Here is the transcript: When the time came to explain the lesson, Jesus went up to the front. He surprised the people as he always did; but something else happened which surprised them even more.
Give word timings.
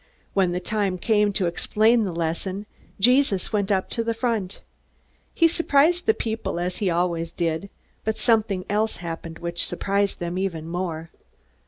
When 0.33 0.51
the 0.51 0.59
time 0.59 0.97
came 0.97 1.31
to 1.33 1.45
explain 1.45 2.05
the 2.05 2.11
lesson, 2.11 2.65
Jesus 2.99 3.53
went 3.53 3.71
up 3.71 3.87
to 3.91 4.03
the 4.03 4.15
front. 4.15 4.59
He 5.35 5.47
surprised 5.47 6.07
the 6.07 6.15
people 6.15 6.59
as 6.59 6.77
he 6.77 6.89
always 6.89 7.29
did; 7.29 7.69
but 8.03 8.17
something 8.17 8.65
else 8.67 8.95
happened 8.97 9.37
which 9.37 9.63
surprised 9.63 10.19
them 10.19 10.39
even 10.39 10.67
more. 10.67 11.11